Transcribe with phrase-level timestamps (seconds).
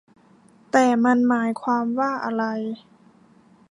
[0.71, 2.43] แต่มันหมายความว่าอะไร